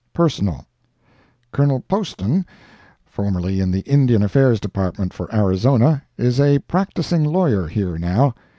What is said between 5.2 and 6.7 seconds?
Arizona, is a